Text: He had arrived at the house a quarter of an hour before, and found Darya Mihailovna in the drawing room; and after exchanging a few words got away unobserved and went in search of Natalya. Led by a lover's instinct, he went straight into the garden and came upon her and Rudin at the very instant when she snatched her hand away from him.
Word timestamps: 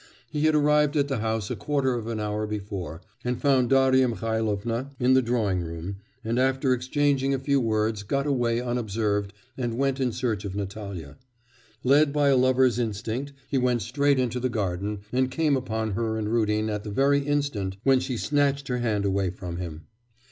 He 0.31 0.47
had 0.47 0.55
arrived 0.55 0.97
at 0.97 1.09
the 1.09 1.19
house 1.19 1.51
a 1.51 1.55
quarter 1.55 1.93
of 1.93 2.07
an 2.07 2.19
hour 2.19 2.47
before, 2.47 3.03
and 3.23 3.39
found 3.39 3.69
Darya 3.69 4.07
Mihailovna 4.07 4.89
in 4.99 5.13
the 5.13 5.21
drawing 5.21 5.61
room; 5.61 5.97
and 6.23 6.39
after 6.39 6.73
exchanging 6.73 7.35
a 7.35 7.37
few 7.37 7.59
words 7.61 8.01
got 8.01 8.25
away 8.25 8.59
unobserved 8.59 9.31
and 9.59 9.77
went 9.77 9.99
in 9.99 10.11
search 10.11 10.43
of 10.43 10.55
Natalya. 10.55 11.17
Led 11.83 12.11
by 12.11 12.29
a 12.29 12.35
lover's 12.35 12.79
instinct, 12.79 13.33
he 13.47 13.59
went 13.59 13.83
straight 13.83 14.17
into 14.17 14.39
the 14.39 14.49
garden 14.49 15.01
and 15.13 15.29
came 15.29 15.55
upon 15.55 15.91
her 15.91 16.17
and 16.17 16.29
Rudin 16.29 16.67
at 16.67 16.83
the 16.83 16.89
very 16.89 17.19
instant 17.19 17.77
when 17.83 17.99
she 17.99 18.17
snatched 18.17 18.69
her 18.69 18.79
hand 18.79 19.05
away 19.05 19.29
from 19.29 19.57
him. 19.57 19.83